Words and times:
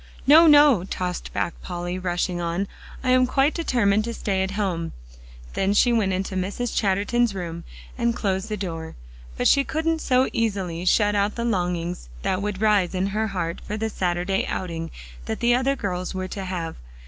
"No, 0.25 0.47
no," 0.47 0.83
tossed 0.83 1.31
back 1.31 1.53
Polly, 1.61 1.99
rushing 1.99 2.41
on, 2.41 2.67
"I 3.03 3.11
am 3.11 3.27
quite 3.27 3.53
determined 3.53 4.03
to 4.05 4.15
stay 4.15 4.41
at 4.41 4.49
home." 4.57 4.93
Then 5.53 5.75
she 5.75 5.93
went 5.93 6.11
into 6.11 6.33
Mrs. 6.33 6.75
Chatterton's 6.75 7.35
room, 7.35 7.65
and 7.99 8.15
closed 8.15 8.49
the 8.49 8.57
door. 8.57 8.95
But 9.37 9.47
she 9.47 9.63
couldn't 9.63 9.99
so 10.01 10.27
easily 10.33 10.85
shut 10.85 11.13
out 11.13 11.35
the 11.35 11.45
longings 11.45 12.09
that 12.23 12.41
would 12.41 12.61
rise 12.63 12.95
in 12.95 13.05
her 13.13 13.27
heart 13.27 13.61
for 13.61 13.77
the 13.77 13.91
Saturday 13.91 14.43
outing 14.47 14.89
that 15.25 15.39
the 15.39 15.53
other 15.53 15.75
girls 15.75 16.15
were 16.15 16.27
to 16.29 16.45
have. 16.45 16.77